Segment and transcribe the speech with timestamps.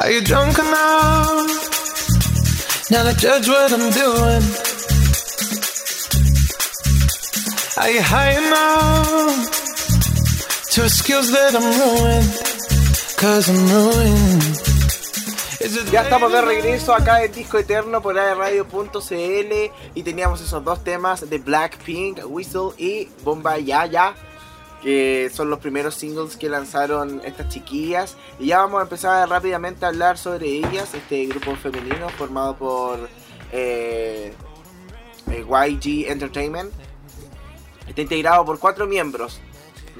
[0.00, 1.70] Are you drunk enough
[2.88, 4.42] now to judge what I'm doing?
[7.76, 9.50] Are you high enough
[10.70, 12.30] to excuse that I'm ruined?
[13.18, 14.68] Cause I'm ruined.
[15.90, 21.28] Ya estamos de regreso acá en Disco Eterno por Radio.cl y teníamos esos dos temas
[21.28, 24.14] de Blackpink, Whistle y Bomba Yaya,
[24.82, 28.16] que son los primeros singles que lanzaron estas chiquillas.
[28.38, 33.08] Y ya vamos a empezar rápidamente a hablar sobre ellas, este grupo femenino formado por
[33.52, 34.32] eh,
[35.30, 36.72] eh, YG Entertainment.
[37.86, 39.40] Está integrado por cuatro miembros.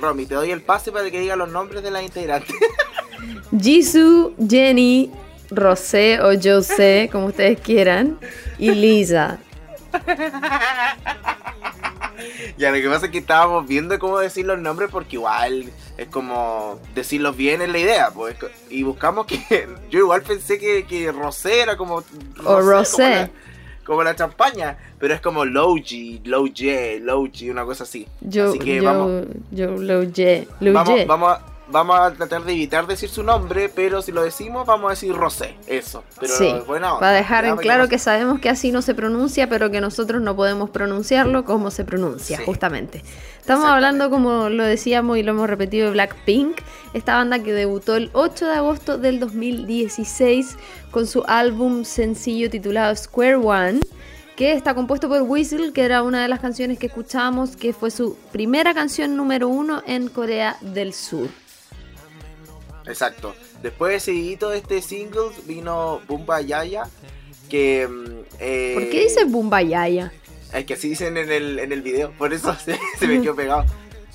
[0.00, 2.54] Romy, te doy el pase para que diga los nombres de las integrantes.
[3.60, 5.10] Jisoo, Jenny,
[5.50, 8.18] Rosé o José, como ustedes quieran,
[8.58, 9.38] y Lisa.
[12.56, 16.08] Ya, lo que pasa es que estábamos viendo cómo decir los nombres porque igual es
[16.08, 18.36] como decirlos bien es la idea, pues.
[18.70, 19.68] Y buscamos que.
[19.90, 22.04] Yo igual pensé que, que Rosé era como.
[22.44, 22.96] O Rosé.
[22.96, 23.30] Como la,
[23.88, 28.06] como la champaña, pero es como Logi, Logi, Logi, una cosa así.
[28.20, 31.06] Yo, así que yo, vamos, yo, Loye, vamos, Loye.
[31.06, 34.86] vamos, a, vamos a tratar de evitar decir su nombre, pero si lo decimos, vamos
[34.88, 36.02] a decir Rosé, eso.
[36.20, 39.70] Pero sí, bueno, para dejar en claro que sabemos que así no se pronuncia, pero
[39.70, 42.44] que nosotros no podemos pronunciarlo como se pronuncia, Sí.
[42.44, 43.02] justamente.
[43.40, 46.58] Estamos hablando, como lo decíamos y lo hemos repetido, de Blackpink,
[46.92, 50.56] esta banda que debutó el 8 de agosto del 2016
[50.90, 53.80] con su álbum sencillo titulado Square One,
[54.36, 57.90] que está compuesto por Whistle, que era una de las canciones que escuchábamos, que fue
[57.90, 61.28] su primera canción número uno en Corea del Sur.
[62.88, 63.34] Exacto.
[63.62, 66.84] Después seguidito de este single vino Bumba Yaya,
[67.48, 67.86] que...
[67.88, 68.06] mm,
[68.40, 70.12] eh, ¿Por qué dice Bumbayaya?
[70.52, 73.36] Es que así dicen en el, en el video, por eso se, se me quedó
[73.36, 73.64] pegado.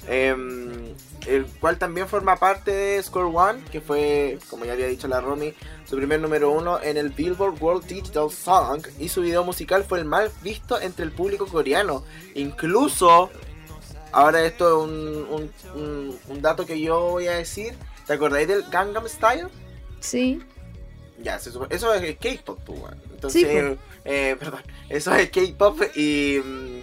[0.08, 0.94] Em,
[1.28, 5.22] el cual también forma parte de Score One, que fue, como ya había dicho la
[5.22, 5.54] Romy,
[5.88, 10.00] su primer número uno en el Billboard World Digital Song y su video musical fue
[10.00, 12.04] el más visto entre el público coreano.
[12.36, 13.30] Incluso,
[14.12, 15.52] ahora esto es un, un-
[15.82, 17.74] un- un dato que yo voy a decir,
[18.06, 19.48] ¿te acordáis del Gangnam Style?
[20.00, 20.42] Sí.
[21.22, 22.80] Ya, se supone- eso es K-pop, pues.
[23.12, 23.78] Entonces, Sí, pues.
[24.06, 26.80] eh, perdón, eso es K-pop y mm,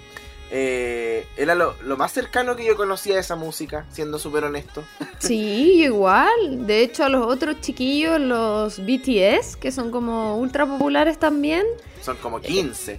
[0.52, 4.82] eh, era lo, lo más cercano que yo conocía de esa música, siendo súper honesto.
[5.18, 6.66] Sí, igual.
[6.66, 11.64] De hecho, a los otros chiquillos, los BTS, que son como ultra populares también.
[12.02, 12.98] Son como 15.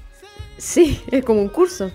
[0.60, 1.92] Sí, es como un curso.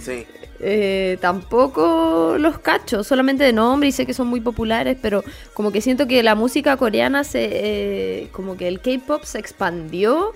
[0.00, 0.26] Sí,
[0.60, 5.22] Eh, tampoco los cacho, solamente de nombre y sé que son muy populares, pero
[5.54, 10.34] como que siento que la música coreana se, eh, como que el K-pop se expandió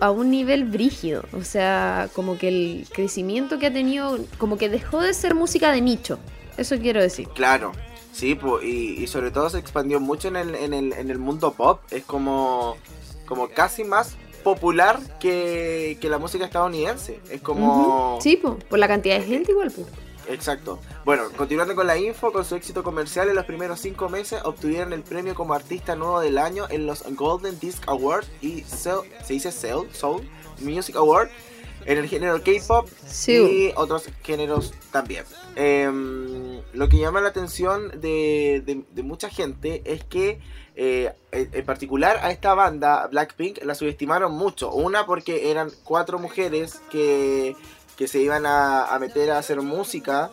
[0.00, 4.68] a un nivel brígido, o sea, como que el crecimiento que ha tenido, como que
[4.68, 6.18] dejó de ser música de nicho,
[6.56, 7.28] eso quiero decir.
[7.34, 7.72] claro.
[8.12, 11.18] Sí, pues, y, y sobre todo se expandió mucho en el, en el, en el
[11.18, 11.80] mundo pop.
[11.90, 12.76] Es como,
[13.26, 14.14] como casi más
[14.44, 17.18] popular que, que la música estadounidense.
[17.30, 18.18] Es como...
[18.20, 19.72] Sí, po, por la cantidad de gente igual.
[19.72, 19.82] po.
[20.28, 20.78] Exacto.
[21.04, 24.92] Bueno, continuando con la info, con su éxito comercial en los primeros cinco meses obtuvieron
[24.92, 29.32] el premio como artista nuevo del año en los Golden Disc Awards y Soul- se
[29.34, 30.22] dice Soul, Soul
[30.60, 31.28] Music Award
[31.86, 33.32] en el género K-pop Sí.
[33.36, 35.24] y otros géneros también.
[35.56, 40.40] Em, lo que llama la atención de, de- de mucha gente es que
[40.76, 44.72] eh, en en particular a esta banda Blackpink la subestimaron mucho.
[44.72, 47.54] Una porque eran cuatro mujeres que,
[47.96, 50.30] que se iban a, a meter a hacer música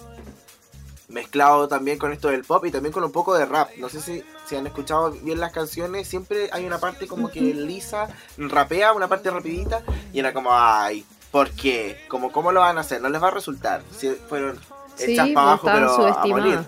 [1.09, 3.69] mezclado también con esto del pop y también con un poco de rap.
[3.77, 7.41] No sé si, si han escuchado bien las canciones, siempre hay una parte como que
[7.41, 8.07] Lisa
[8.37, 9.83] rapea, una parte rapidita,
[10.13, 12.03] y era como, ay, ¿por qué?
[12.07, 13.01] Como, ¿Cómo lo van a hacer?
[13.01, 13.81] No les va a resultar.
[13.97, 14.59] Si fueron
[14.95, 16.59] Sí, hechas pues, para abajo, estaban pero a morir.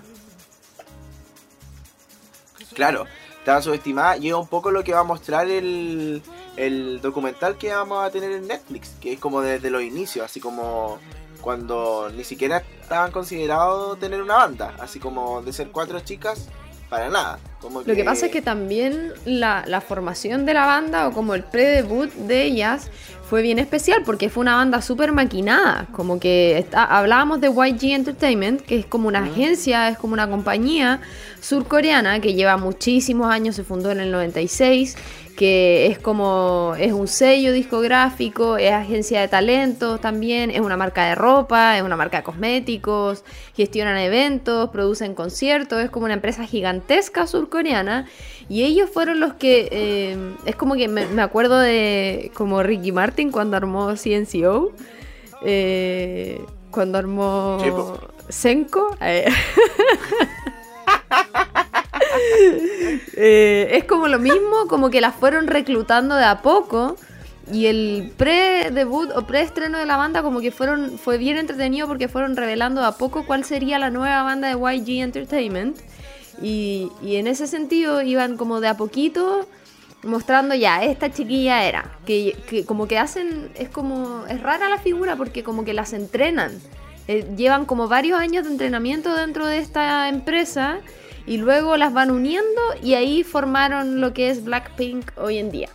[2.73, 3.05] Claro,
[3.39, 6.23] estaban subestimadas y es un poco lo que va a mostrar el,
[6.55, 10.39] el documental que vamos a tener en Netflix, que es como desde los inicios, así
[10.39, 10.97] como
[11.41, 16.47] cuando ni siquiera estaban considerados tener una banda, así como de ser cuatro chicas,
[16.89, 17.39] para nada.
[17.59, 21.33] Como Lo que pasa es que también la, la formación de la banda o como
[21.33, 22.89] el pre-debut de ellas
[23.29, 25.87] fue bien especial porque fue una banda súper maquinada.
[25.91, 30.29] Como que está- hablábamos de YG Entertainment, que es como una agencia, es como una
[30.29, 30.99] compañía
[31.41, 34.95] surcoreana que lleva muchísimos años, se fundó en el 96,
[35.35, 41.05] que es como, es un sello discográfico, es agencia de talentos también, es una marca
[41.05, 43.23] de ropa, es una marca de cosméticos,
[43.55, 48.07] gestionan eventos, producen conciertos, es como una empresa gigantesca surcoreana.
[48.49, 52.91] Y ellos fueron los que, eh, es como que me, me acuerdo de como Ricky
[52.91, 54.71] Martin cuando armó CNCO,
[55.45, 56.41] eh,
[56.71, 57.57] cuando armó.
[58.29, 58.95] Senko.
[59.01, 59.27] eh,
[63.15, 66.95] Eh, es como lo mismo, como que las fueron reclutando de a poco.
[67.51, 72.07] Y el pre-debut o pre-estreno de la banda como que fueron fue bien entretenido porque
[72.07, 75.77] fueron revelando de a poco cuál sería la nueva banda de YG Entertainment.
[76.41, 79.47] Y, y en ese sentido iban como de a poquito
[80.03, 81.91] mostrando ya, esta chiquilla era.
[82.05, 85.93] Que, que como que hacen, es como, es rara la figura porque como que las
[85.93, 86.51] entrenan.
[87.07, 90.79] Eh, llevan como varios años de entrenamiento dentro de esta empresa
[91.25, 95.69] y luego las van uniendo y ahí formaron lo que es Blackpink hoy en día.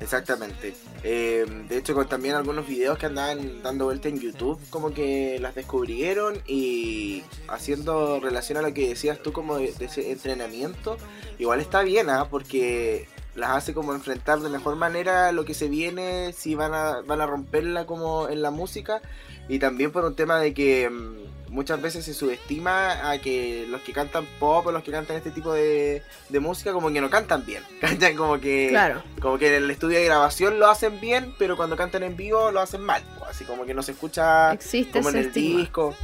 [0.00, 0.74] Exactamente.
[1.02, 5.38] Eh, de hecho, con también algunos videos que andaban dando vuelta en YouTube, como que
[5.40, 10.96] las descubrieron y haciendo relación a lo que decías tú como de, ese entrenamiento,
[11.38, 12.28] igual está bien, ¿ah?
[12.30, 17.00] porque las hace como enfrentar de mejor manera lo que se viene, si van a,
[17.02, 19.02] van a romperla como en la música,
[19.48, 23.80] y también por un tema de que mm, muchas veces se subestima a que los
[23.82, 27.10] que cantan pop o los que cantan este tipo de, de música como que no
[27.10, 27.62] cantan bien.
[27.80, 29.02] Cantan como que Claro.
[29.20, 32.50] como que en el estudio de grabación lo hacen bien, pero cuando cantan en vivo
[32.50, 33.02] lo hacen mal.
[33.28, 35.94] Así como que no se escucha Existe como en el disco.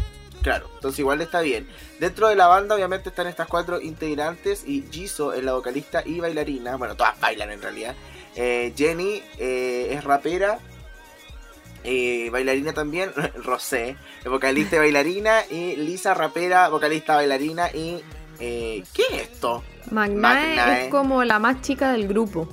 [0.43, 1.67] Claro, entonces igual está bien.
[2.01, 6.21] Dentro de la banda obviamente están estas cuatro integrantes y Jisoo es la vocalista y
[6.21, 6.77] bailarina.
[6.77, 7.95] Bueno, todas bailan en realidad.
[8.37, 10.59] Eh, Jenny eh, es rapera.
[11.85, 13.13] Eh, bailarina también,
[13.45, 18.03] Rosé, vocalista y bailarina, y Lisa rapera, vocalista, bailarina, y...
[18.41, 19.63] eh, ¿Qué es esto?
[19.91, 20.85] Magnae, Magnae.
[20.87, 22.49] es como la más chica del grupo.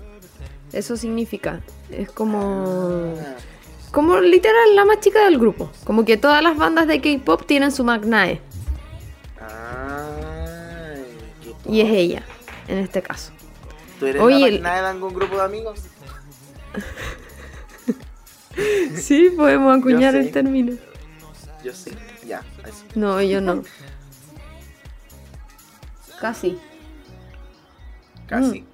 [0.73, 1.61] Eso significa.
[1.89, 3.13] Es como.
[3.91, 5.69] Como literal la más chica del grupo.
[5.83, 8.41] Como que todas las bandas de K-pop tienen su Magnae.
[11.65, 12.23] Y es ella,
[12.67, 13.31] en este caso.
[13.99, 15.79] ¿Tú eres Oye, la máquina de algún grupo de amigos?
[18.95, 20.73] Sí, podemos acuñar el término.
[21.63, 21.91] Yo sí.
[22.27, 22.83] Ya, así.
[22.95, 23.63] No, yo no.
[26.19, 26.57] Casi.
[28.27, 28.65] Casi.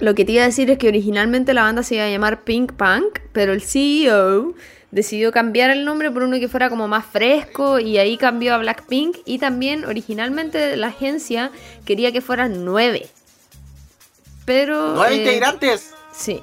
[0.00, 2.44] Lo que te iba a decir es que originalmente la banda se iba a llamar
[2.44, 4.54] Pink Punk, pero el CEO
[4.90, 8.58] decidió cambiar el nombre por uno que fuera como más fresco y ahí cambió a
[8.58, 11.50] Blackpink y también originalmente la agencia
[11.84, 13.06] quería que fueran nueve.
[14.44, 14.94] Pero...
[14.94, 15.94] ¿Nueve eh, integrantes?
[16.12, 16.40] Sí,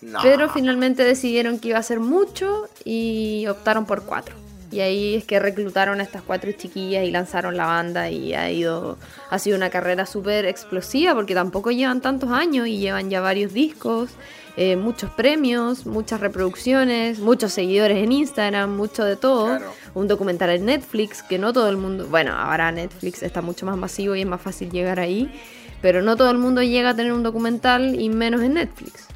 [0.00, 0.20] No.
[0.22, 4.34] pero finalmente decidieron que iba a ser mucho y optaron por cuatro.
[4.70, 8.50] Y ahí es que reclutaron a estas cuatro chiquillas y lanzaron la banda y ha
[8.50, 8.98] ido,
[9.30, 13.54] ha sido una carrera súper explosiva porque tampoco llevan tantos años y llevan ya varios
[13.54, 14.10] discos,
[14.58, 19.46] eh, muchos premios, muchas reproducciones, muchos seguidores en Instagram, mucho de todo.
[19.46, 19.72] Claro.
[19.94, 23.76] Un documental en Netflix que no todo el mundo, bueno, ahora Netflix está mucho más
[23.78, 25.32] masivo y es más fácil llegar ahí,
[25.80, 29.07] pero no todo el mundo llega a tener un documental y menos en Netflix.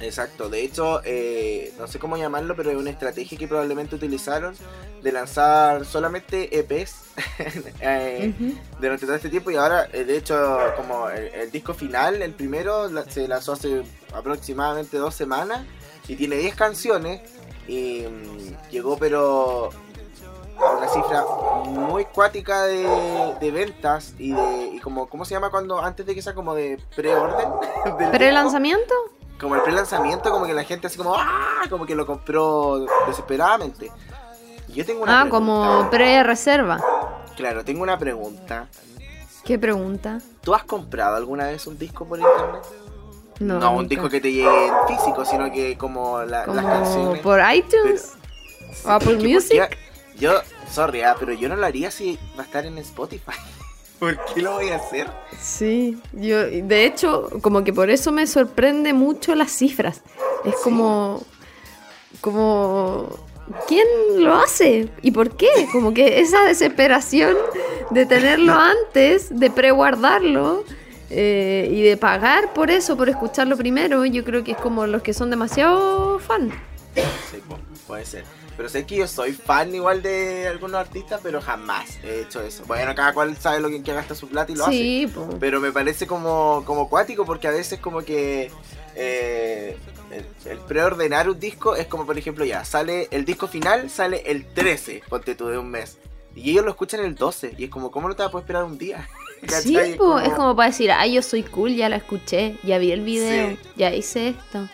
[0.00, 4.54] Exacto, de hecho, eh, no sé cómo llamarlo, pero es una estrategia que probablemente utilizaron
[5.02, 6.94] de lanzar solamente EPs
[7.80, 8.34] eh,
[8.80, 12.32] durante todo este tiempo y ahora, eh, de hecho, como el, el disco final, el
[12.32, 13.82] primero, la- se lanzó hace
[14.12, 15.64] aproximadamente dos semanas
[16.08, 17.20] y tiene 10 canciones
[17.68, 19.70] y mm, llegó pero
[20.58, 21.24] a una cifra
[21.66, 26.14] muy cuática de, de ventas y de y como cómo se llama cuando antes de
[26.14, 27.48] que sea como de preorden?
[28.12, 28.92] ¿Pre-lanzamiento?
[29.44, 31.62] Como el pre-lanzamiento, como que la gente así como ¡ah!
[31.70, 33.92] como que lo compró desesperadamente.
[34.68, 35.36] Y Yo tengo una Ah, pregunta.
[35.38, 36.80] como pre-reserva.
[37.36, 38.66] Claro, tengo una pregunta.
[39.44, 40.18] ¿Qué pregunta?
[40.40, 42.62] ¿Tú has comprado alguna vez un disco por internet?
[43.40, 43.88] No, un nunca.
[43.88, 47.20] disco que te llegue en físico, sino que como la- Como las canciones.
[47.20, 48.12] por iTunes.
[48.72, 49.76] Sí, Apple Music.
[50.16, 50.32] Yo,
[50.70, 53.32] sorry, ah, pero yo no lo haría si va a estar en Spotify.
[54.04, 55.06] ¿Por qué lo voy a hacer?
[55.40, 60.02] Sí, yo de hecho como que por eso me sorprende mucho las cifras.
[60.44, 61.24] Es como
[62.20, 63.08] como
[63.66, 63.86] ¿quién
[64.18, 64.90] lo hace?
[65.00, 65.48] ¿Y por qué?
[65.72, 67.34] Como que esa desesperación
[67.88, 68.52] de tenerlo
[68.84, 70.64] antes, de preguardarlo
[71.08, 75.00] eh, y de pagar por eso, por escucharlo primero, yo creo que es como los
[75.00, 76.50] que son demasiado fan.
[76.94, 77.42] Sí,
[77.86, 78.24] puede ser.
[78.56, 82.64] Pero sé que yo soy fan igual de algunos artistas, pero jamás he hecho eso.
[82.66, 84.72] Bueno, cada cual sabe lo que, en qué gasta su plata y lo hace.
[84.76, 85.28] Sí, po.
[85.40, 88.50] Pero me parece como, como cuático porque a veces como que
[88.94, 89.76] eh,
[90.12, 94.22] el, el preordenar un disco es como por ejemplo ya, sale el disco final, sale
[94.26, 95.98] el 13, ponte tú de un mes.
[96.36, 98.44] Y ellos lo escuchan el 12 y es como, ¿cómo no te vas a poder
[98.44, 99.08] esperar un día?
[99.62, 102.92] Sí, po, es como para decir, ay, yo soy cool, ya la escuché, ya vi
[102.92, 103.58] el video, Sí.
[103.76, 104.70] ya hice esto.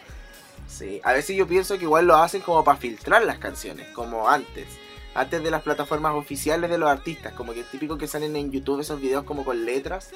[0.71, 4.29] Sí, a veces yo pienso que igual lo hacen como para filtrar las canciones, como
[4.29, 4.67] antes.
[5.15, 8.53] Antes de las plataformas oficiales de los artistas, como que es típico que salen en
[8.53, 10.11] YouTube esos videos como con letras.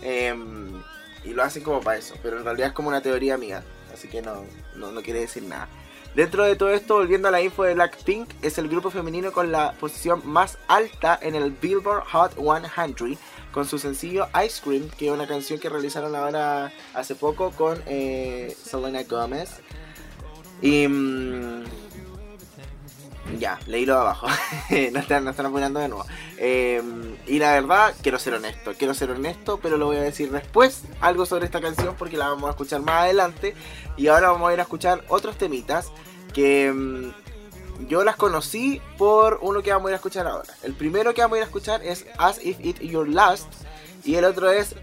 [0.00, 0.82] em,
[1.24, 4.08] y lo hacen como para eso, pero en realidad es como una teoría mía, así
[4.08, 4.44] que no,
[4.76, 5.68] no, no quiere decir nada.
[6.14, 9.52] Dentro de todo esto, volviendo a la info de Blackpink, es el grupo femenino con
[9.52, 13.18] la posición más alta en el Billboard Hot 100,
[13.52, 17.82] con su sencillo Ice Cream, que es una canción que realizaron ahora hace poco con
[17.86, 19.60] eh, Selena Gomez.
[20.62, 20.88] Y...
[20.88, 21.64] mm,
[23.38, 24.26] ya, leílo abajo.
[24.92, 26.06] no, están, no de nuevo.
[26.38, 26.82] Eh,
[27.26, 28.72] y la verdad, quiero ser honesto.
[28.76, 30.82] Quiero ser honesto, pero lo voy a decir después.
[31.00, 33.54] Algo sobre esta canción porque la vamos a escuchar más adelante.
[33.96, 35.92] Y ahora vamos a ir a escuchar otros temitas
[36.32, 40.54] que mm, yo las conocí por uno que vamos a ir a escuchar ahora.
[40.62, 43.52] El primero que vamos a ir a escuchar es As If It Your Last.
[44.04, 44.74] Y el otro es...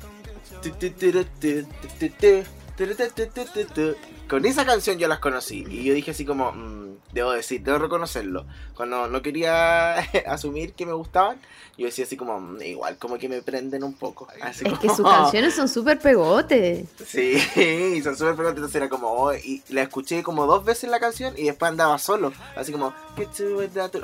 [4.29, 7.77] Con esa canción yo las conocí y yo dije así como, mm, debo decir, debo
[7.77, 8.45] reconocerlo.
[8.75, 9.95] Cuando no quería
[10.27, 11.37] asumir que me gustaban,
[11.77, 14.27] yo decía así como, mm, igual como que me prenden un poco.
[14.41, 16.87] Así Es que como- sus canciones son súper pegotes.
[17.05, 17.39] Sí,
[18.03, 21.33] son súper pegadas, entonces era como, oh, y la escuché como dos veces la canción
[21.37, 22.93] y después andaba solo, así como,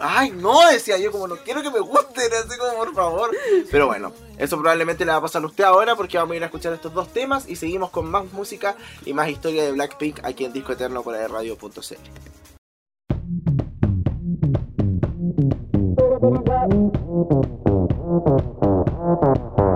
[0.01, 3.31] ay no, decía yo como, no quiero que me gusten, así como, por favor.
[3.71, 6.43] Pero bueno, eso probablemente le va a pasar a usted ahora porque vamos a ir
[6.43, 8.75] a escuchar estos dos temas y seguimos con más música
[9.05, 11.95] y más historia de Blackpink aquí en Disco Eterno por radio.cl.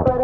[0.05, 0.14] 넌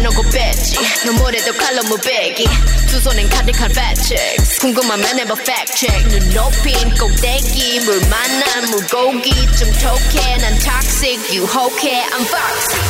[0.00, 0.78] 대놓고 뺐지.
[1.04, 2.48] 너무래도 칼로 무배기.
[2.88, 3.70] 두 손엔 가득한
[4.02, 4.58] checks.
[4.60, 6.08] 궁금하면 해봐 fact check.
[6.08, 9.30] 눈 높인 꼭대기 물 만난 물고기.
[9.58, 11.20] 좀 톡해 난 toxic.
[11.36, 12.80] 유혹해 I'm foxy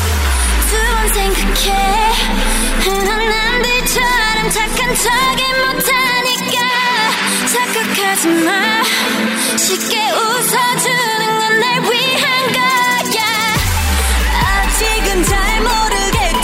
[0.71, 2.13] 두번 생각해.
[2.79, 6.59] 흔한 남들처럼 착한 척이 못하니까.
[7.53, 8.83] 착각하지 마.
[9.59, 13.25] 쉽게 웃어주는 건 날 위한 거야.
[14.63, 16.20] 아직은 잘 모르겠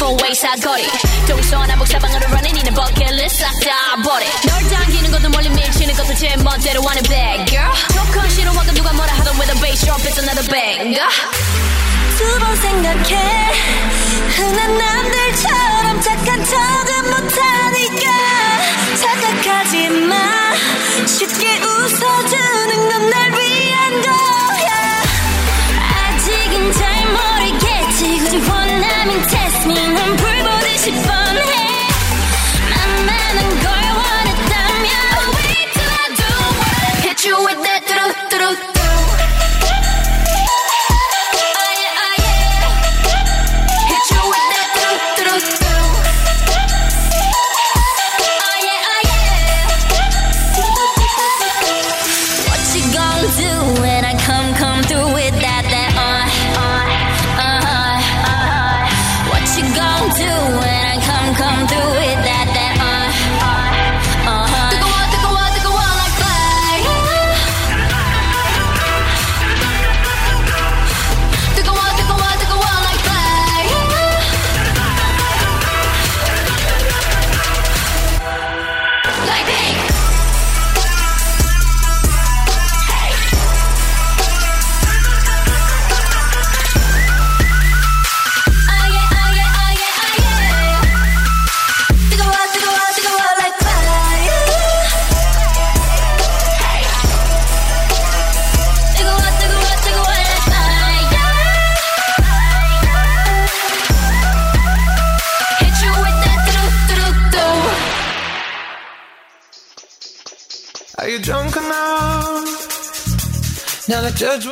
[0.00, 0.88] Blackpink four-way 사거리
[1.28, 6.80] 동서남북 사방으로 running 이는 버킷리스트 싹다 버려 널 당기는 것도 멀리 밀치는 것도 제 멋대로
[6.82, 7.70] 하는 bad girl.
[7.92, 11.06] 조건 싫어하고 누가 뭐라 하던 with a bass drop it's another banger
[12.16, 13.52] 두번 생각해.
[14.36, 18.10] 흔한 남들처럼 착한 척은 못하니까.
[19.00, 20.16] 착각하지 마.
[21.06, 23.49] 쉽게 웃어주는 건 날 위한
[28.29, 31.58] 모르겠지 굳이 원하면 test me 넌 불보듯이 뻔해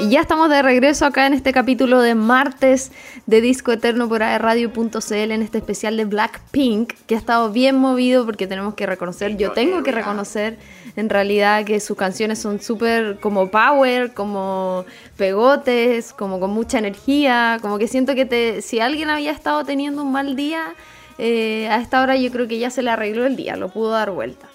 [0.01, 2.93] Y ya estamos de regreso acá en este capítulo de martes
[3.27, 8.27] de Disco Eterno por Radio.cl en este especial de Blackpink, que ha estado bien movido
[8.27, 10.59] porque tenemos que reconocer, yo tengo que reconocer
[10.97, 14.85] en realidad que sus canciones son súper como power, como
[15.17, 20.03] pegotes, como con mucha energía, como que siento que te, si alguien había estado teniendo
[20.03, 20.75] un mal día,
[21.19, 23.91] eh, a esta hora yo creo que ya se le arregló el día, lo pudo
[23.91, 24.49] dar vuelta.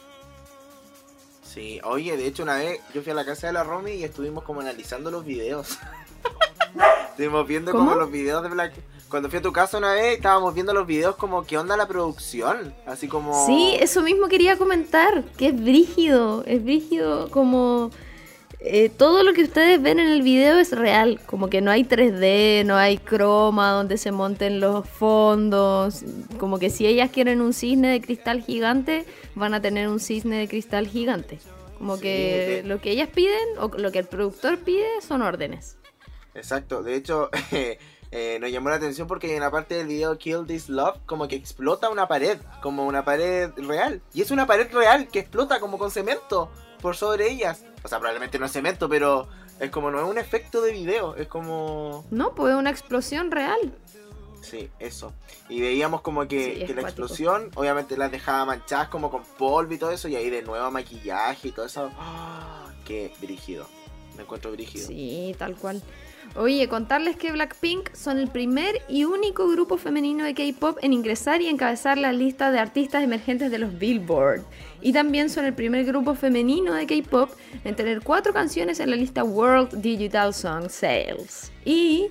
[1.54, 4.04] Sí, oye, de hecho una vez yo fui a la casa de la Romy y
[4.04, 5.78] estuvimos como analizando los videos.
[7.12, 7.92] estuvimos viendo ¿Cómo?
[7.92, 8.74] como los videos de Black...
[9.08, 11.88] Cuando fui a tu casa una vez estábamos viendo los videos como qué onda la
[11.88, 13.46] producción, así como...
[13.46, 17.92] Sí, eso mismo quería comentar, que es brígido, es brígido como
[18.66, 21.84] eh, todo lo que ustedes ven en el video es real, como que no hay
[21.84, 26.04] 3D, no hay croma donde se monten los fondos,
[26.40, 30.38] como que si ellas quieren un cisne de cristal gigante, van a tener un cisne
[30.38, 31.40] de cristal gigante.
[31.78, 35.22] Como Sí, que de- lo que ellas piden o lo que el productor pide son
[35.22, 35.78] órdenes.
[36.34, 37.30] Exacto, de hecho
[38.12, 41.28] eh, nos llamó la atención porque en la parte del video Kill This Love como
[41.28, 44.02] que explota una pared, como una pared real.
[44.14, 46.50] Y es una pared real que explota como con cemento
[46.84, 47.64] por sobre ellas.
[47.82, 51.16] O sea, probablemente no es cemento, pero es como no es un efecto de video,
[51.16, 52.06] es como...
[52.12, 53.74] No, pues una explosión real.
[54.42, 55.14] Sí, eso.
[55.48, 59.24] Y veíamos como que, Sí, es que la explosión obviamente las dejaba manchadas como con
[59.24, 61.90] polvo y todo eso, y ahí de nuevo maquillaje y todo eso.
[61.98, 62.66] ¡Ah!
[62.86, 63.66] Qué brígido.
[64.18, 64.86] Me encuentro brígido.
[64.86, 65.82] Sí, tal cual.
[66.36, 71.44] Oye, contarles que Blackpink son el primer y único grupo femenino de K-pop en ingresar
[71.44, 74.42] y encabezar la lista de artistas emergentes de los Billboard.
[74.82, 77.30] Y también son el primer grupo femenino de K-pop
[77.64, 81.52] en tener cuatro canciones en la lista World Digital Song Sales.
[81.66, 82.08] Y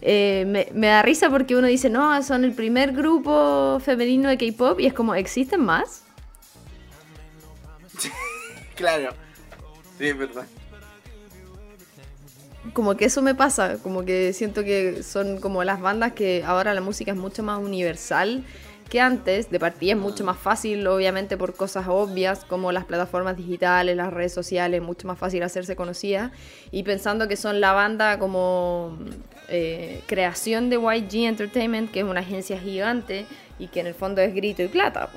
[0.00, 4.38] eh, me, me da risa porque uno dice, no, son el primer grupo femenino de
[4.38, 6.02] K-pop y es como, ¿existen más?
[8.74, 9.14] Claro.
[9.96, 10.46] Sí, es verdad.
[12.72, 16.74] Como que eso me pasa, como que siento que son como las bandas que ahora
[16.74, 18.44] la música es mucho más universal
[18.88, 23.36] que antes, de partida es mucho más fácil, obviamente por cosas obvias como las plataformas
[23.36, 26.30] digitales, las redes sociales, mucho más fácil hacerse conocida.
[26.70, 28.96] Y pensando que son la banda como
[29.48, 33.26] eh, creación de YG Entertainment, que es una agencia gigante
[33.58, 35.10] y que en el fondo es grito y plata.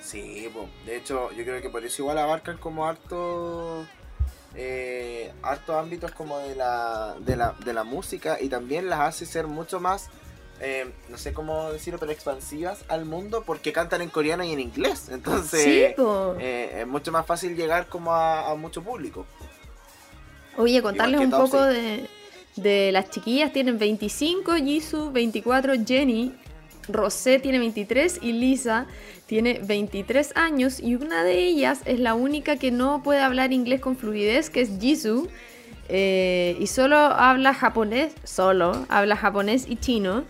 [0.00, 0.48] Sí,
[0.86, 3.84] de hecho, yo creo que por eso igual abarcan como harto.
[4.60, 9.24] Eh, hartos ámbitos como de la, de, la, de la música y también las hace
[9.24, 10.08] ser mucho más,
[10.60, 14.58] eh, no sé cómo decirlo, pero expansivas al mundo porque cantan en coreano y en
[14.58, 15.08] inglés.
[15.12, 16.02] Entonces, Sí,
[16.40, 19.26] eh, es mucho más fácil llegar como a, a mucho público.
[20.56, 22.08] Oye, contarles un poco de,
[22.56, 23.52] de las chiquillas.
[23.52, 26.34] Tienen 25, Jisoo 24, Jenny,
[26.88, 28.86] Rosé tiene 23 y Lisa
[29.26, 30.80] tiene 23 años.
[30.80, 34.60] Y una de ellas es la única que no puede hablar inglés con fluidez, que
[34.62, 35.28] es Jisoo.
[35.88, 40.24] eh, y solo habla japonés, solo habla japonés y chino.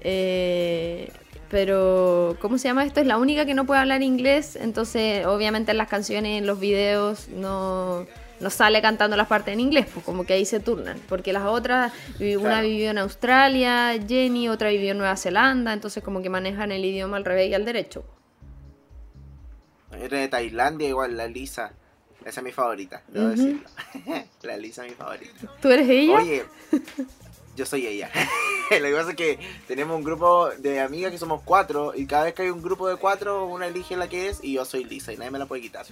[0.00, 1.10] eh,
[1.50, 3.00] pero, ¿cómo se llama esto?
[3.00, 4.56] Es la única que no puede hablar inglés.
[4.56, 8.06] Entonces, obviamente en las canciones, en los videos, no,
[8.44, 11.00] no sale cantando las partes en inglés, pues como que ahí se turnan.
[11.08, 12.66] Porque las otras, una Claro.
[12.68, 17.16] vivió en Australia, Jenny, otra vivió en Nueva Zelanda, entonces como que manejan el idioma
[17.16, 18.04] al revés y al derecho.
[19.92, 21.72] Era de Tailandia, igual la Lisa.
[22.24, 23.36] Esa es mi favorita, debo Ujú.
[23.36, 23.68] decirlo.
[24.42, 25.32] la Lisa es mi favorita.
[25.62, 26.14] ¿Tú eres ella?
[26.16, 26.44] Oye,
[27.56, 28.10] yo soy ella.
[28.70, 29.38] Lo que pasa es que
[29.68, 32.88] tenemos un grupo de amigas que somos cuatro y cada vez que hay un grupo
[32.88, 35.46] de cuatro, una elige la que es y yo soy Lisa y nadie me la
[35.46, 35.84] puede quitar.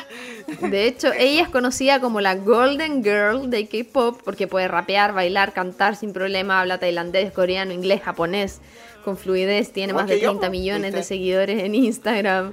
[0.60, 5.52] De hecho, ella es conocida como la Golden Girl de K-pop porque puede rapear, bailar,
[5.52, 8.60] cantar sin problema, habla tailandés, coreano, inglés, japonés
[9.04, 12.52] con fluidez, tiene más de que yo, 30 po, millones de seguidores en Instagram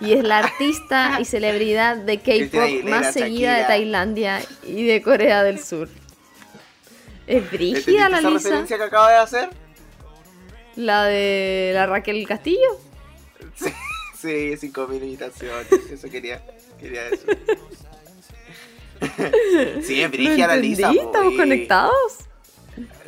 [0.00, 3.64] y es la artista y celebridad de K-pop más seguida de.
[3.64, 5.88] Tailandia y de Corea del Sur.
[7.26, 9.50] Es brígida la esa Lisa, referencia que acaba de hacer?
[10.76, 12.78] la de la Raquel Castillo.
[14.18, 15.70] Sí, cinco mil imitaciones.
[15.90, 16.42] Eso quería,
[16.80, 17.38] quería decir.
[19.82, 20.92] sí, es ¿No brígida la Lisa.
[20.92, 22.12] po, ¿Estamos y- conectados?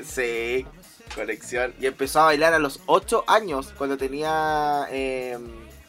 [0.04, 0.66] Sí,
[1.14, 1.74] conexión.
[1.80, 5.38] Y empezó a bailar a los 8 años, cuando tenía eh,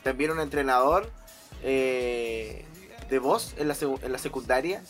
[0.04, 1.10] también un entrenador
[1.64, 2.64] eh,
[3.10, 4.82] de voz en la, en la secundaria.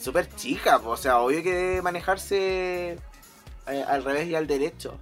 [0.00, 2.98] Súper chica, po, o sea, obvio que debe manejarse
[3.66, 4.96] eh, al revés y al derecho.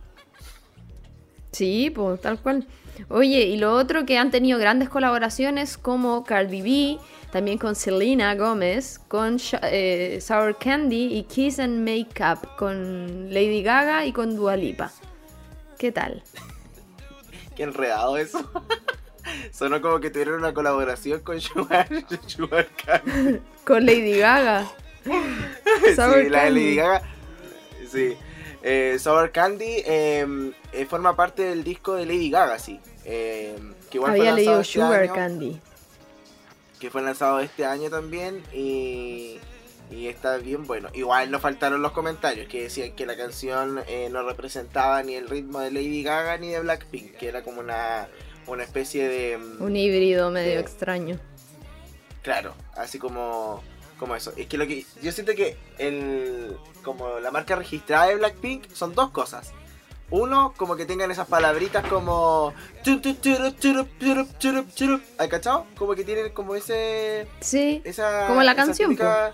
[1.52, 2.66] Sí, pues tal cual.
[3.09, 6.98] Oye, y lo otro que han tenido grandes colaboraciones como Cardi B,
[7.30, 14.06] también con Selena Gómez, con eh, Sour Candy y Kiss and Makeup, con Lady Gaga
[14.06, 14.90] y con Dua Lipa.
[15.78, 16.22] ¿Qué tal?
[17.54, 18.50] Qué enredado eso.
[19.52, 21.88] Sonó como que tuvieron una colaboración con Sugar,
[22.26, 23.40] Sugar Candy.
[23.64, 24.66] Con Lady Gaga.
[25.96, 26.51] Sour sí, la de.
[26.51, 27.03] Lady Gaga.
[27.90, 28.16] Sí.
[28.62, 30.27] Eh, Sour Candy eh,
[30.72, 32.81] eh, forma parte del disco de Lady Gaga, sí.
[33.05, 33.57] Eh,
[33.90, 35.61] que igual Había leído este Sugar año, Candy.
[36.81, 38.42] Que fue lanzado este año también.
[38.53, 39.38] Y,
[39.90, 40.88] y está bien bueno.
[40.94, 45.29] Igual nos faltaron los comentarios que decían que la canción eh, no representaba ni el
[45.29, 47.12] ritmo de Lady Gaga ni de Blackpink.
[47.12, 48.09] Que era como una,
[48.49, 49.38] una especie de.
[49.38, 51.20] mm, Un híbrido medio extraño.
[52.22, 53.62] Claro, así como,
[53.98, 54.32] como eso.
[54.37, 58.94] Es que lo que yo siento que el como la marca registrada de Blackpink son
[58.94, 59.52] dos cosas.
[60.09, 62.54] Uno, como que tengan esas palabritas como.
[65.18, 65.66] ¿Hay cachado?
[65.76, 69.32] Como que tienen como ese Sí, esa Como la esa canción, típica-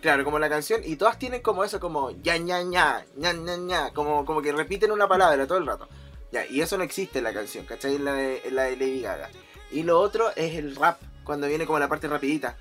[0.00, 3.56] Claro, como la canción y todas tienen como eso como ya ña ña, ña ña
[3.56, 5.88] ña, como como que repiten una palabra todo el rato.
[6.30, 7.96] Ya, y eso no existe en la canción, ¿cachai?
[7.96, 9.30] En la de, en la de Lady Gaga.
[9.70, 12.56] Y lo otro es el rap, cuando viene como la parte rapidita.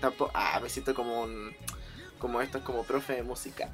[0.00, 1.52] Tampoco, ah, me siento como un
[2.20, 3.68] como esto es como profe de música.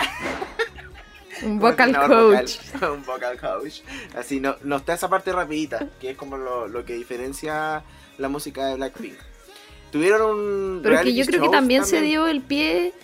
[1.43, 2.57] un vocal coach.
[2.73, 3.83] vocal, un vocal coach.
[4.17, 7.85] Así no, no está esa parte rapidita, que es como lo, lo que diferencia
[8.17, 9.19] la música de Blackpink.
[9.93, 12.95] Tuvieron un Pero que yo creo que también, se dio el pie,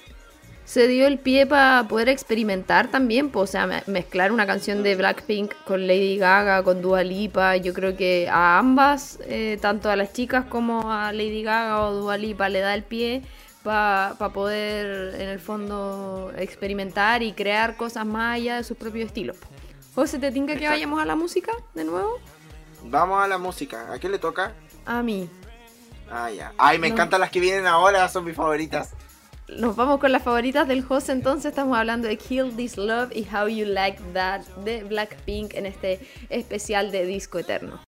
[0.67, 4.83] se dio el pie para poder experimentar también, pues, o sea, me- mezclar una canción
[4.83, 9.89] de Blackpink con Lady Gaga, con Dua Lipa, yo creo que a ambas, eh, tanto
[9.91, 13.23] a las chicas como a Lady Gaga o Dua Lipa, le da el pie
[13.63, 19.37] para poder, en el fondo, experimentar y crear cosas más allá de sus propios estilos.
[19.95, 22.19] José, ¿te tinca que vayamos a la música de nuevo?
[22.85, 23.93] Vamos a la música.
[23.93, 24.53] ¿A quién le toca?
[24.85, 25.29] A mí.
[26.11, 26.53] Ah, ya.
[26.59, 26.95] Ay, me No.
[26.95, 28.93] encantan las que vienen ahora, son mis favoritas.
[29.49, 33.25] Nos vamos con las favoritas del host entonces, estamos hablando de Kill This Love y
[33.33, 37.86] How You Like That de Blackpink en este especial de Disco Eterno.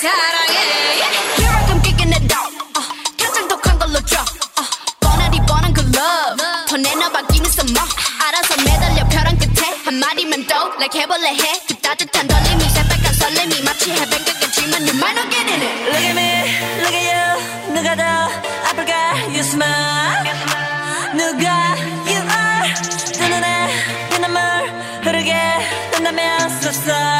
[0.00, 0.56] 사랑해
[1.36, 2.86] Here I come kicking it out uh,
[3.20, 4.64] 가장 독한 걸로 drop uh,
[5.00, 7.90] 뻔하디 뻔한 그 love 더 내놔봐 기는 some more
[8.24, 13.62] 알아서 매달려 벼랑 끝에 한 마리면 또 like 해볼래 해 그 따뜻한 떨림이 새빨간 설렘이
[13.62, 16.28] 마치 해변가겠지만 You might not get in it Look at me,
[16.80, 18.02] look at you 누가 더
[18.72, 18.92] 아플까
[19.36, 20.32] You smile
[21.12, 21.76] 누가
[22.08, 22.72] you are
[23.12, 23.68] 두 눈에
[24.08, 24.40] 그 눈물
[25.04, 25.36] 흐르게
[25.92, 27.19] 된다면 So sorry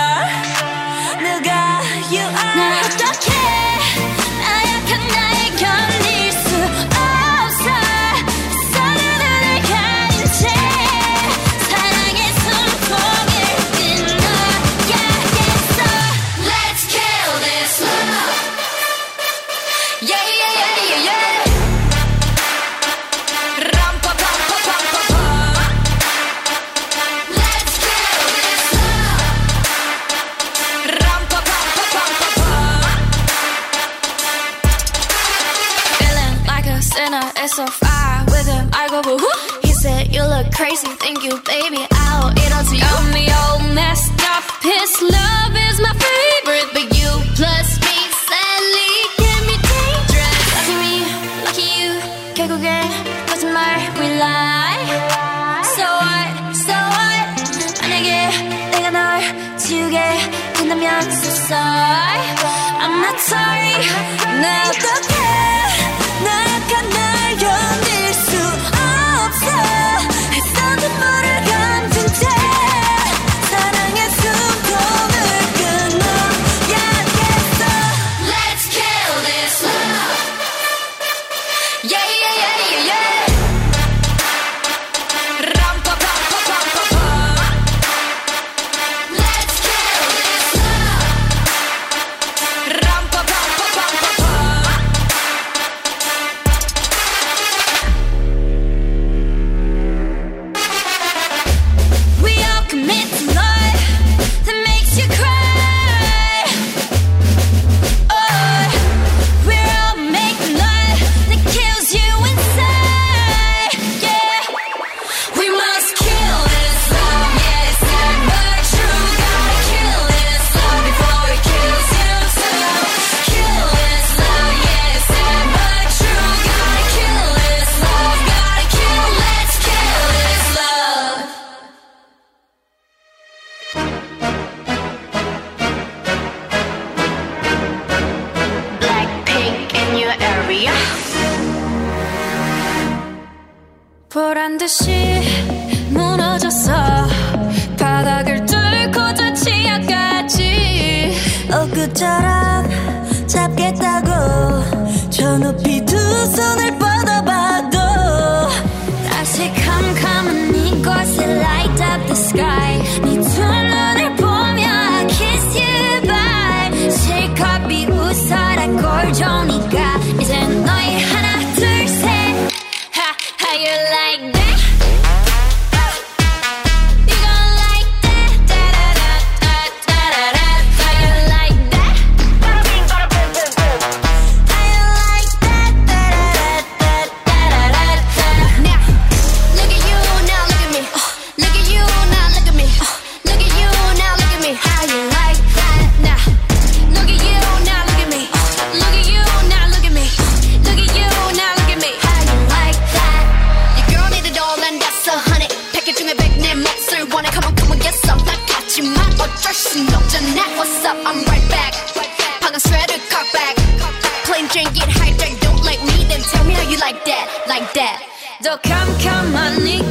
[218.42, 219.85] Don't come man nick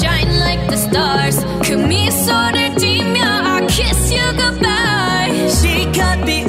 [0.00, 1.36] shine like the stars.
[1.66, 2.50] Kom med så
[3.56, 5.48] I kiss you goodbye.
[5.58, 6.44] She cut me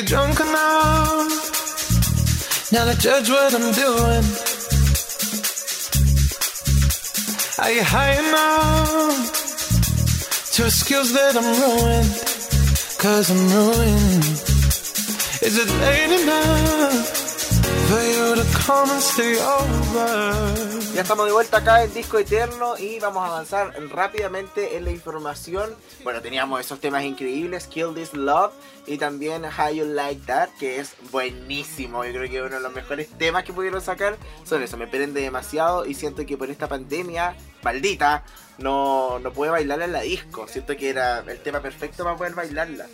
[0.00, 1.52] you drunk enough
[2.72, 4.24] now to judge what I'm doing?
[7.58, 9.32] Are you high enough
[10.52, 12.12] to excuse that I'm ruined?
[12.98, 14.24] Cause I'm ruined.
[15.42, 17.29] Is it late enough
[20.94, 24.92] Ya estamos de vuelta acá en Disco Eterno y vamos a avanzar rápidamente en la
[24.92, 25.74] información.
[26.04, 28.52] Bueno, teníamos esos temas increíbles, Kill This Love
[28.86, 32.04] y también How You Like That, que es buenísimo.
[32.04, 34.76] Yo creo que uno de los mejores temas que pudieron sacar son eso.
[34.76, 38.22] Me prende demasiado y siento que por esta pandemia maldita
[38.58, 40.46] no, no pude bailarla en la disco.
[40.46, 42.86] Siento que era el tema perfecto para poder bailarla.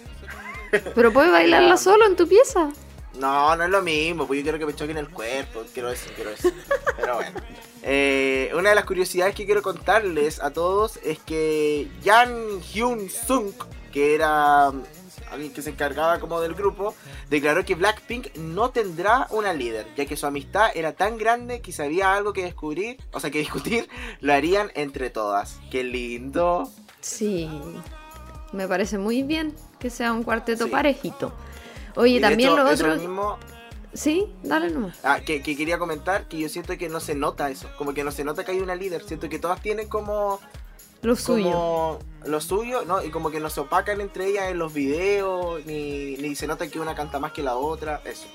[0.94, 2.70] Pero puedes bailarla solo en tu pieza.
[3.18, 6.10] No, no es lo mismo, pues yo quiero que me choquen el cuerpo, quiero eso,
[6.14, 6.50] quiero eso.
[6.96, 7.40] Pero bueno.
[7.82, 13.52] Eh, una de las curiosidades que quiero contarles a todos es que Jan Hyun Sung,
[13.92, 14.82] que era um,
[15.30, 16.94] alguien que se encargaba como del grupo,
[17.30, 21.70] declaró que Blackpink no tendrá una líder, ya que su amistad era tan grande que
[21.72, 23.88] si había algo que descubrir, o sea que discutir,
[24.20, 25.58] lo harían entre todas.
[25.70, 26.68] Qué lindo.
[27.00, 27.48] Sí.
[28.52, 30.70] Me parece muy bien que sea un cuarteto Sí.
[30.70, 31.32] parejito.
[31.96, 32.96] Oye, Y también hecho, lo otro.
[32.96, 33.38] mismo,
[33.94, 34.98] Sí, dale nomás.
[35.02, 38.04] Ah, que, que quería comentar que yo siento que no se nota eso, como que
[38.04, 40.38] no se nota que hay una líder, siento que todas tienen como,
[41.00, 41.44] Lo suyo.
[41.44, 43.02] como lo suyo, ¿no?
[43.02, 46.68] Y como que no se opacan entre ellas en los videos, ni, ni se nota
[46.68, 48.26] que una canta más que la otra, eso.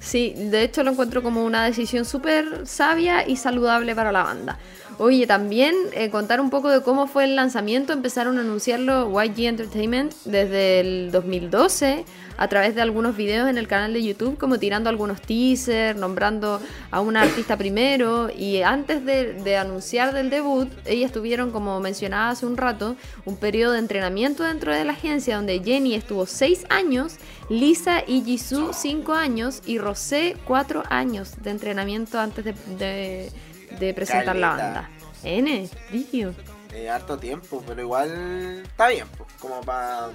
[0.00, 4.58] Sí, de hecho lo encuentro como una decisión súper sabia y saludable para la banda.
[4.98, 7.92] Oye, también eh, contar un poco de cómo fue el lanzamiento.
[7.92, 12.06] Empezaron a anunciarlo YG Entertainment desde el 2012
[12.38, 16.60] a través de algunos videos en el canal de YouTube, como tirando algunos teasers, nombrando
[16.90, 18.30] a una artista primero.
[18.30, 23.72] Y antes de, anunciar del debut, ellas tuvieron, como mencionaba hace un rato, un periodo
[23.72, 27.16] de entrenamiento dentro de la agencia donde Jenny estuvo 6 años,
[27.50, 32.44] Lisa y Jisoo 5 años y Rosé 4 años de entrenamiento antes
[32.78, 33.30] de-
[33.78, 34.90] de presentar la banda.
[35.22, 36.34] N, brígido.
[36.72, 40.10] Eh, harto tiempo, pero igual está bien, pues, como para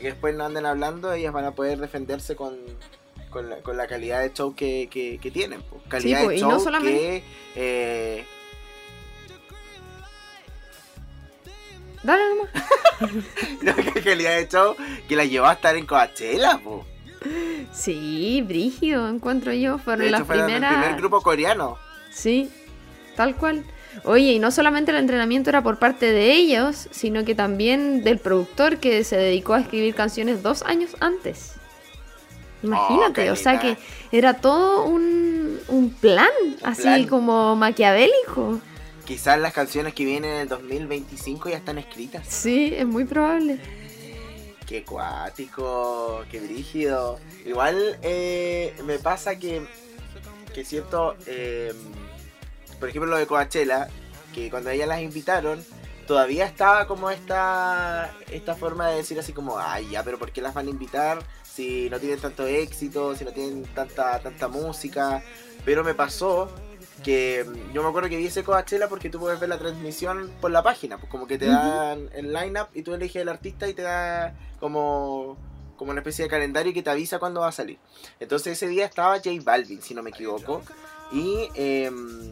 [0.00, 2.56] que después no anden hablando, ellas van a poder defenderse con,
[3.30, 5.62] con, la, con la calidad de show que, que, que tienen.
[5.62, 5.82] Pues.
[5.88, 8.20] Calidad pues, de y show no solamente- que...
[8.20, 8.24] eh,
[12.02, 12.50] Dale nomás.
[13.62, 14.74] no, que calidad de show
[15.08, 16.86] que la llevó a estar en Coachella, pues.
[17.72, 19.76] Sí, brígido, encuentro yo.
[19.78, 21.76] Fueron De las hecho, fueron el primer grupo coreano.
[22.10, 22.50] Sí,
[23.16, 23.64] tal cual.
[24.04, 28.18] Oye, y no solamente el entrenamiento era por parte de ellos, sino que también del
[28.18, 31.54] productor que se dedicó a escribir canciones dos años antes.
[32.62, 33.76] Imagínate, o sea que
[34.12, 36.28] era todo un, un plan,
[36.62, 37.06] así plan.
[37.06, 38.60] como maquiavélico.
[39.06, 42.26] Quizás las canciones que vienen en el 2025 ya están escritas.
[42.28, 43.58] Sí, es muy probable.
[44.66, 47.18] Qué cuático, qué brígido.
[47.44, 49.62] Igual eh, me pasa que,
[50.54, 51.72] que siento, eh,
[52.80, 53.88] por ejemplo, lo de Coachella,
[54.34, 55.64] que cuando ellas las invitaron,
[56.06, 60.42] todavía estaba como esta, esta forma de decir así como, ay, ya, pero ¿por qué
[60.42, 65.22] las van a invitar si no tienen tanto éxito, si no tienen tanta, tanta música?
[65.64, 66.50] Pero me pasó
[67.04, 70.30] que mm, yo me acuerdo que vi ese Coachella porque tú puedes ver la transmisión
[70.40, 73.68] por la página, pues como que te dan el lineup y tú eliges el artista
[73.68, 75.36] y te da como,
[75.76, 77.78] como una especie de calendario que te avisa cuándo va a salir.
[78.18, 80.62] Entonces ese día estaba J Balvin, si no me equivoco,
[81.12, 82.30] y em,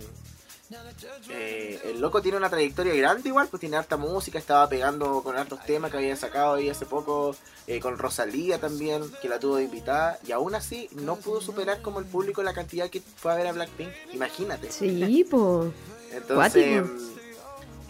[1.31, 5.37] eh, el loco tiene una trayectoria grande igual, pues tiene harta música, estaba pegando con
[5.37, 7.35] hartos temas que había sacado ahí hace poco,
[7.67, 11.81] eh, con Rosalía también, que la tuvo de invitada, y aún así no pudo superar
[11.81, 14.71] como el público la cantidad que fue a ver a Blackpink, imagínate.
[14.71, 15.73] Sí, pues.
[16.13, 17.19] Entonces, mm,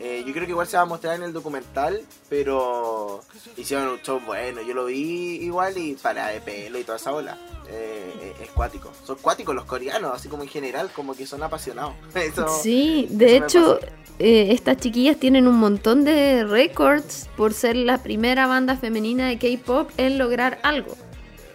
[0.01, 3.23] eh, yo creo que igual se va a mostrar en el documental, pero
[3.57, 4.63] hicieron un show bueno.
[4.63, 7.37] Yo lo vi igual y para de pelo y toda esa ola.
[7.71, 8.91] Eh, eh, es cuático.
[9.05, 11.95] Son cuáticos los coreanos, así como en general, como que son apasionados.
[12.15, 13.79] Eso, Sí, de hecho,
[14.19, 19.39] eh, estas chiquillas tienen un montón de récords por ser la primera banda femenina de
[19.39, 20.97] K-pop en lograr algo.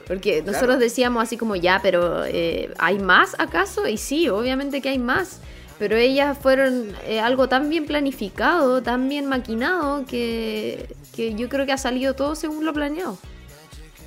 [0.08, 3.88] Porque nosotros decíamos así como, ya, pero eh, ¿hay más acaso?
[3.88, 5.40] Y sí, obviamente que hay más.
[5.80, 11.72] Pero ellas fueron algo tan bien planificado, tan bien maquinado, que, que yo creo que
[11.72, 13.18] ha salido todo según lo planeado.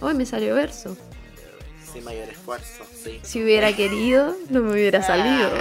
[0.00, 0.96] Hoy me salió verso.
[1.97, 3.20] Sin mayor esfuerzo, sí.
[3.22, 5.51] Si hubiera querido, no me hubiera salido.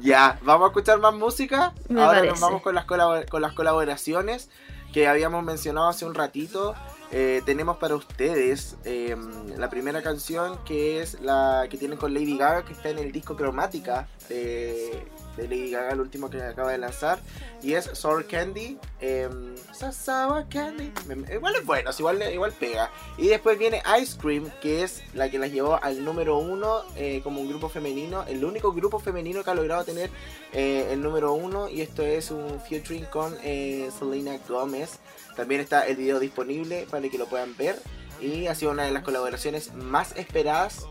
[0.00, 1.72] Ya, vamos a escuchar más música.
[1.88, 2.32] Me Ahora parece.
[2.32, 4.50] nos vamos con las, con las colaboraciones
[4.92, 6.74] que habíamos mencionado hace un ratito.
[7.12, 9.16] Eh, tenemos para ustedes eh,
[9.56, 13.12] la primera canción que es la que tienen con Lady Gaga, que está en el
[13.12, 15.06] disco Cromática de,
[15.36, 17.18] de Lady Gaga, el último que acaba de lanzar,
[17.62, 18.78] y es Sour Candy.
[19.00, 19.28] Eh,
[19.72, 20.92] Sour Candy.
[21.32, 22.90] Igual es bueno, igual, igual pega.
[23.18, 27.20] Y después viene Ice Cream, que es la que las llevó al número uno eh,
[27.22, 30.10] como un grupo femenino, el único grupo femenino que ha logrado tener
[30.52, 34.98] eh, el número uno, y esto es un featuring con eh, Selena Gomez.
[35.36, 37.80] También está el video disponible para que lo puedan ver.
[38.20, 40.86] Y ha sido una de las colaboraciones más esperadas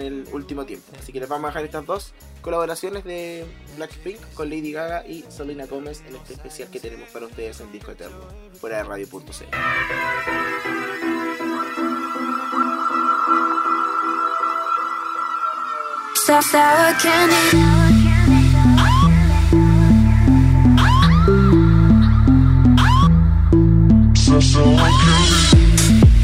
[0.00, 0.86] en el último tiempo.
[0.98, 3.44] Así que les vamos a dejar estas dos colaboraciones de
[3.76, 7.72] Blackpink con Lady Gaga y Selena Gomez en este especial que tenemos para ustedes en
[7.72, 8.18] Disco Eterno,
[8.60, 9.46] fuera de radio.c.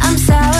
[0.03, 0.55] I'm sour.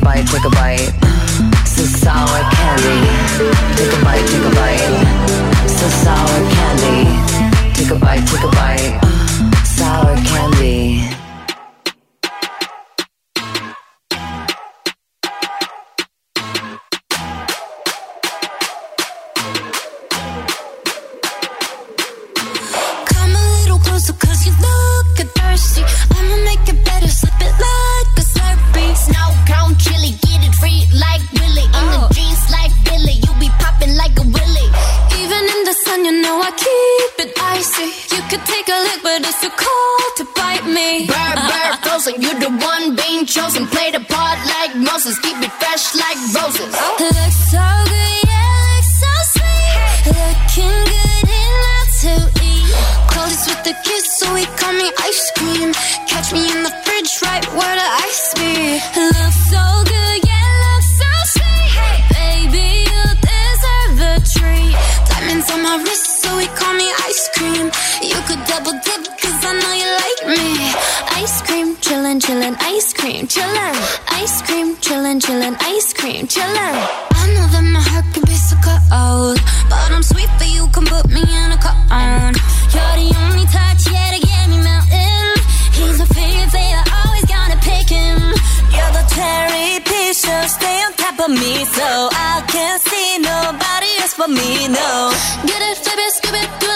[0.00, 0.92] a bite, take a bite.
[1.66, 2.98] So sour candy.
[3.76, 5.68] Take a bite, take a bite.
[5.68, 6.98] So sour candy.
[7.74, 9.00] Take a bite, take a bite.
[9.64, 10.97] Sour candy.
[72.28, 73.76] chillin', ice cream, chillin',
[74.20, 76.76] ice cream, chillin', chillin', ice cream, chillin'.
[77.20, 79.40] I know that my heart can be so cold,
[79.72, 82.36] but I'm sweet, but you can put me in a cone.
[82.74, 85.28] You're the only touch, yet to get me melting.
[85.72, 88.20] He's my favorite, I always gonna pick him.
[88.76, 93.90] You're the cherry piece, so stay on top of me, so I can't see nobody
[94.04, 95.16] else but me, no.
[95.48, 96.12] Get it, flip it,
[96.44, 96.67] it,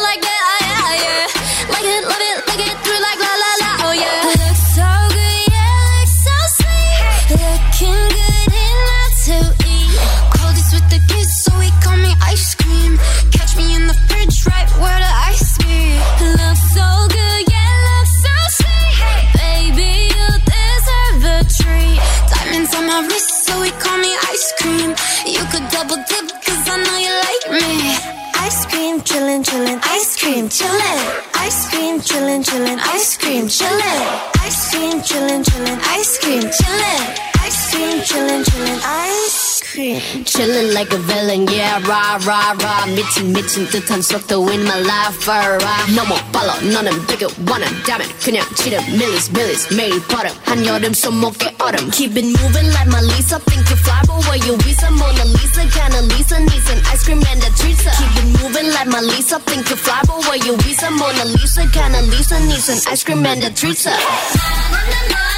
[39.91, 42.85] Chillin' like a villain, yeah, rah, rah, rah.
[42.95, 45.85] 미친, 미친 듯한 속도 in my life, rah.
[45.93, 50.33] 너무 빨라, 너는 되게 원한다면 그냥 치름, 밀리스, 밀리스, 매일 버릇.
[50.45, 51.91] 한여름 손목에 얼음.
[51.91, 53.39] Keep it moving like my Lisa.
[53.43, 54.89] Think you fly, but where you visa?
[54.89, 57.77] Mona Lisa, kinda Lisa, needs an ice cream and a treat.
[57.77, 59.39] Keep it moving like my Lisa.
[59.45, 60.89] Think you fly, but where you visa?
[60.91, 63.85] Mona Lisa, kinda Lisa, needs an ice cream and a treat.
[63.85, 65.30] Ice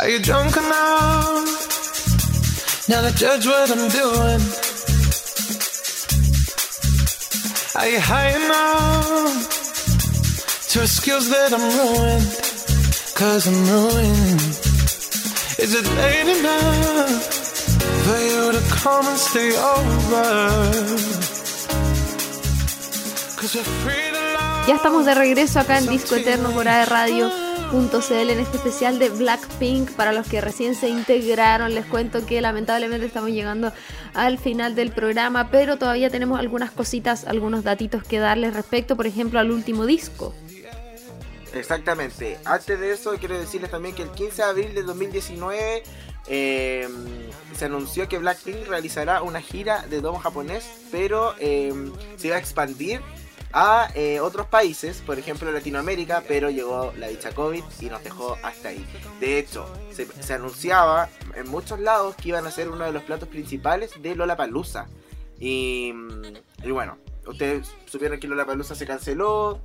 [0.00, 1.44] Are you drunk enough
[2.88, 4.40] now to judge what I'm doing?
[7.76, 9.48] Are you high enough
[10.70, 13.14] to excuse that I'm ruined?
[13.14, 14.69] Cause I'm ruined.
[15.60, 17.20] Is it late enough
[18.06, 20.24] for you to come and stay over?
[23.36, 24.66] Cause we're free to love.
[24.66, 29.90] Ya estamos de regreso acá en Disco Eterno por Radio.cl en este especial de Blackpink.
[29.90, 33.70] Para los que recién se integraron, les cuento que lamentablemente estamos llegando
[34.14, 39.06] al final del programa, pero todavía tenemos algunas cositas, algunos datitos que darles respecto, por
[39.06, 40.34] ejemplo, al último disco.
[41.54, 42.38] Exactamente.
[42.44, 45.82] Antes de eso, quiero decirles también que el 15 de abril de 2019
[46.26, 46.88] eh,
[47.56, 51.72] se anunció que Blackpink realizará una gira de domo japonés, pero eh,
[52.16, 53.00] se iba a expandir
[53.52, 58.38] a eh, otros países, por ejemplo Latinoamérica, pero llegó la dicha COVID y nos dejó
[58.42, 58.86] hasta ahí.
[59.18, 63.28] De hecho, se, anunciaba en muchos lados que iban a ser uno de los platos
[63.28, 64.86] principales de Lollapalooza.
[65.40, 65.92] Y,
[66.62, 69.60] y bueno, ustedes supieron que Lollapalooza se canceló,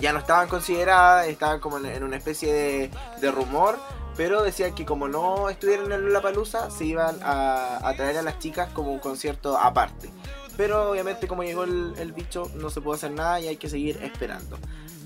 [0.00, 3.78] ya no estaban consideradas, estaban como en, una especie de, de rumor,
[4.16, 8.38] pero decían que como no estuvieron en Lollapalooza, se iban a, a traer a las
[8.38, 10.10] chicas como un concierto aparte.
[10.56, 13.70] Pero obviamente como llegó el, el bicho, no se puede hacer nada y hay que
[13.70, 14.58] seguir esperando.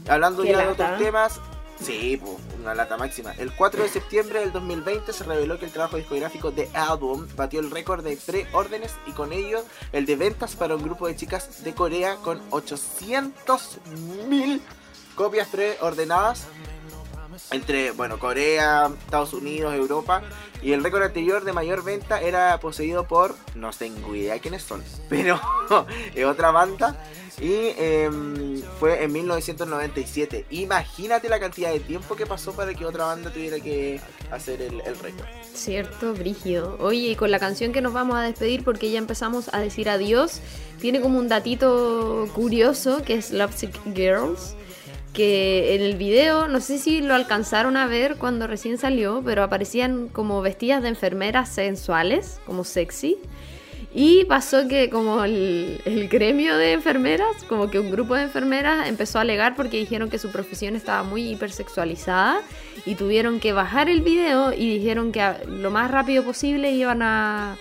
[0.09, 1.41] Hablando Qué ya de otros temas,
[1.81, 3.33] sí, pues, una lata máxima.
[3.33, 7.61] El 4 de septiembre del 2020 se reveló que el trabajo discográfico de Album batió
[7.61, 11.65] el récord de preórdenes y con ello el de ventas para un grupo de chicas
[11.65, 14.61] de Corea con 800.000
[15.15, 16.47] copias preordenadas
[17.51, 20.23] entre bueno Corea, Estados Unidos, Europa
[20.63, 24.83] y el récord anterior de mayor venta era poseído por no tengo idea quiénes son,
[25.09, 25.41] pero
[26.27, 26.97] otra banda
[27.41, 30.47] y em, fue en 1997.
[30.51, 34.81] Imagínate la cantidad de tiempo que pasó para que otra banda tuviera que hacer el,
[34.81, 35.27] récord.
[35.55, 36.77] Cierto, Brígido.
[36.81, 40.41] Oye, con la canción que nos vamos a despedir porque ya empezamos a decir adiós,
[40.81, 44.55] tiene como un datito curioso que es Lovesick Girls.
[45.17, 49.43] Que en el video, no sé si lo alcanzaron a ver cuando recién salió, pero
[49.43, 53.17] aparecían como vestidas de enfermeras sensuales, como sexy.
[53.95, 59.17] Y pasó que como el, gremio de enfermeras, como que un grupo de enfermeras empezó
[59.17, 62.43] a alegar porque dijeron que su profesión estaba muy hipersexualizada
[62.85, 67.01] y tuvieron que bajar el video y dijeron que a- lo más rápido posible iban
[67.01, 67.57] a,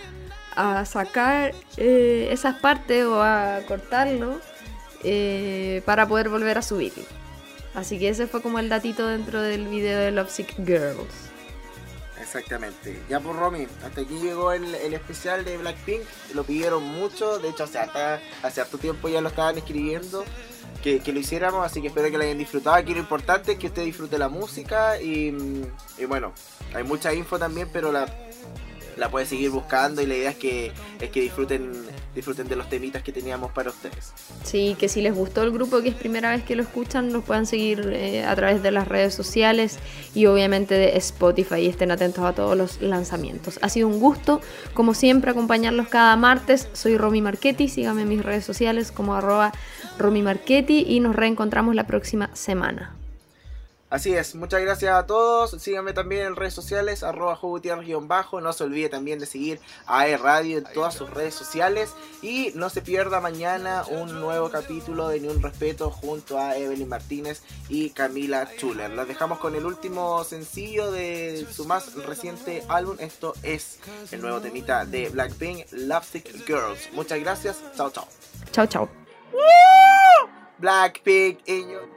[0.56, 4.38] a sacar eh, esas partes o a cortarlo
[5.04, 7.02] eh, para poder volver a subirlo.
[7.76, 11.30] Así que ese fue como el datito dentro del video de Lovesick Girls.
[12.20, 12.98] Exactamente.
[13.08, 16.00] Ya por Romy, hasta aquí llegó el, el especial de Blackpink.
[16.34, 20.24] Lo pidieron mucho, de hecho hace, harta- hace harto tiempo ya lo estaban escribiendo.
[20.82, 22.76] Que, que lo hiciéramos, así que espero que lo hayan disfrutado.
[22.76, 25.34] Aquí lo importante es que usted disfrute la música y,
[25.98, 26.32] y bueno,
[26.74, 28.06] hay mucha info también, pero la,
[28.96, 31.72] la puede seguir buscando y la idea es que, es que disfruten,
[32.14, 34.12] disfruten de los temitas que teníamos para ustedes.
[34.42, 37.24] Sí, que si les gustó el grupo, que es primera vez que lo escuchan, nos
[37.24, 39.78] puedan seguir eh, a través de las redes sociales
[40.14, 43.58] y obviamente de Spotify y estén atentos a todos los lanzamientos.
[43.62, 44.40] Ha sido un gusto,
[44.74, 46.68] como siempre, acompañarlos cada martes.
[46.72, 49.52] Soy Romy Marchetti, síganme en mis redes sociales como arroba
[49.98, 52.96] Romy Marchetti y nos reencontramos la próxima semana.
[53.96, 55.52] Así es, muchas gracias a todos.
[55.52, 57.40] Síganme también en redes sociales, arroba
[58.02, 61.94] bajo No se olvide también de seguir a E Radio en todas sus redes sociales.
[62.20, 66.90] Y no se pierda mañana un nuevo capítulo de Ni un Respeto junto a Evelyn
[66.90, 67.40] Martínez
[67.70, 68.90] y Camila Chuler.
[68.90, 72.98] Los dejamos con el último sencillo de su más reciente álbum.
[73.00, 73.78] Esto es
[74.10, 76.92] el nuevo temita de Blackpink, Lovesick Girls.
[76.92, 78.06] Muchas gracias, chao chao.
[78.52, 78.90] Chao, chao.
[80.58, 81.95] Blackpink in your...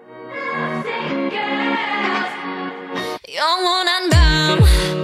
[3.35, 4.98] 영원한 밤